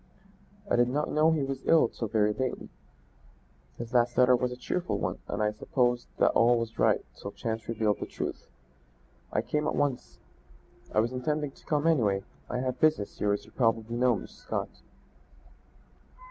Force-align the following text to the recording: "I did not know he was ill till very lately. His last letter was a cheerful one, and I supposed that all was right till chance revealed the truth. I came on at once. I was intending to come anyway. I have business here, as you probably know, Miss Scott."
"I 0.67 0.75
did 0.75 0.89
not 0.89 1.11
know 1.11 1.29
he 1.29 1.43
was 1.43 1.61
ill 1.63 1.87
till 1.87 2.07
very 2.07 2.33
lately. 2.33 2.69
His 3.77 3.93
last 3.93 4.17
letter 4.17 4.35
was 4.35 4.51
a 4.51 4.55
cheerful 4.57 4.97
one, 4.97 5.19
and 5.27 5.43
I 5.43 5.51
supposed 5.51 6.07
that 6.17 6.31
all 6.31 6.57
was 6.57 6.79
right 6.79 7.05
till 7.15 7.29
chance 7.31 7.69
revealed 7.69 7.99
the 7.99 8.07
truth. 8.07 8.49
I 9.31 9.43
came 9.43 9.67
on 9.67 9.73
at 9.73 9.77
once. 9.77 10.17
I 10.91 11.01
was 11.01 11.11
intending 11.11 11.51
to 11.51 11.65
come 11.67 11.85
anyway. 11.85 12.23
I 12.49 12.61
have 12.61 12.79
business 12.79 13.19
here, 13.19 13.31
as 13.31 13.45
you 13.45 13.51
probably 13.51 13.95
know, 13.95 14.15
Miss 14.15 14.31
Scott." 14.31 14.69